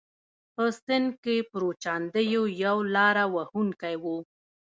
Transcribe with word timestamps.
په 0.55 0.65
سند 0.83 1.09
کې 1.23 1.35
پرو 1.51 1.69
چاندیو 1.83 2.43
یو 2.65 2.77
لاره 2.95 3.23
وهونکی 3.35 3.95
و. 4.01 4.05